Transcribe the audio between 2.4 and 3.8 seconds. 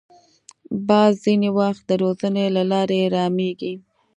له لارې رامېږي